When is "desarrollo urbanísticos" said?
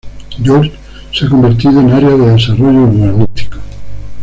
2.31-3.61